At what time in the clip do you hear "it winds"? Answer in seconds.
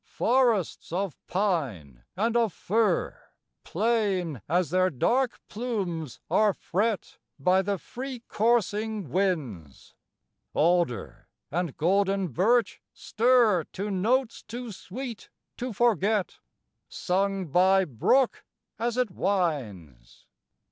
18.97-20.25